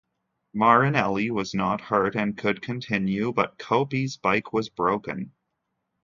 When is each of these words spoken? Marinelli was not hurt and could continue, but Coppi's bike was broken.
Marinelli 0.55 1.29
was 1.29 1.53
not 1.53 1.79
hurt 1.79 2.15
and 2.15 2.35
could 2.35 2.59
continue, 2.63 3.31
but 3.31 3.59
Coppi's 3.59 4.17
bike 4.17 4.51
was 4.51 4.67
broken. 4.67 5.31